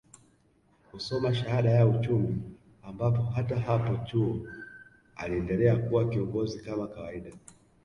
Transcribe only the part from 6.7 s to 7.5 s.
kawaida